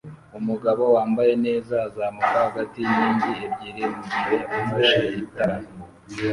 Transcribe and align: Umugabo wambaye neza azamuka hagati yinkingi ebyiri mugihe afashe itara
Umugabo 0.39 0.83
wambaye 0.95 1.33
neza 1.45 1.73
azamuka 1.87 2.37
hagati 2.47 2.79
yinkingi 2.89 3.33
ebyiri 3.45 3.83
mugihe 3.95 4.37
afashe 4.59 4.97
itara 5.23 5.55